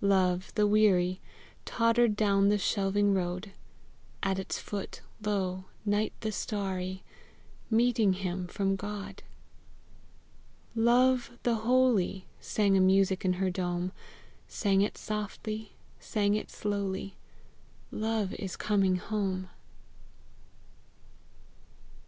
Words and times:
Love, 0.00 0.52
the 0.56 0.66
weary, 0.66 1.20
Tottered 1.64 2.16
down 2.16 2.48
the 2.48 2.58
shelving 2.58 3.14
road: 3.14 3.52
At 4.20 4.36
its 4.36 4.58
foot, 4.58 5.00
lo, 5.24 5.66
night 5.84 6.12
the 6.22 6.32
starry 6.32 7.04
Meeting 7.70 8.14
him 8.14 8.48
from 8.48 8.74
God! 8.74 9.22
"Love, 10.74 11.30
the 11.44 11.54
holy!" 11.54 12.26
Sang 12.40 12.76
a 12.76 12.80
music 12.80 13.24
in 13.24 13.34
her 13.34 13.48
dome, 13.48 13.92
Sang 14.48 14.80
it 14.80 14.98
softly, 14.98 15.76
sang 16.00 16.34
it 16.34 16.50
slowly," 16.50 17.16
Love 17.92 18.34
is 18.34 18.56
coming 18.56 18.96
home!" 18.96 19.50